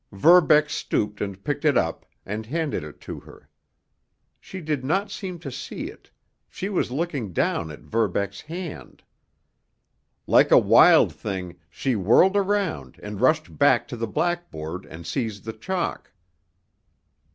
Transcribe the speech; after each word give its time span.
Verbeck 0.11 0.67
stooped 0.71 1.21
and 1.21 1.43
picked 1.43 1.63
it 1.63 1.77
up, 1.77 2.07
and 2.25 2.47
handed 2.47 2.83
it 2.83 2.99
to 3.01 3.19
her. 3.19 3.47
She 4.39 4.59
did 4.59 4.83
not 4.83 5.11
seem 5.11 5.37
to 5.37 5.51
see 5.51 5.89
it—she 5.91 6.69
was 6.69 6.89
looking 6.89 7.33
down 7.33 7.69
at 7.69 7.81
Verbeck's 7.81 8.41
hand. 8.41 9.03
Like 10.25 10.49
a 10.49 10.57
wild 10.57 11.13
thing, 11.13 11.59
she 11.69 11.95
whirled 11.95 12.35
around 12.35 12.99
and 13.03 13.21
rushed 13.21 13.59
back 13.59 13.87
to 13.89 13.95
the 13.95 14.07
blackboard 14.07 14.87
and 14.87 15.05
seized 15.05 15.43
the 15.45 15.53
chalk. 15.53 16.11